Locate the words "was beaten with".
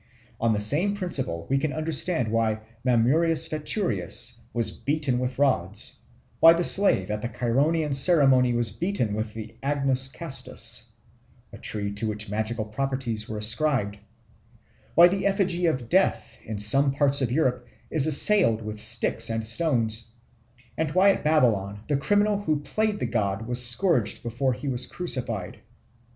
4.51-5.37, 8.51-9.35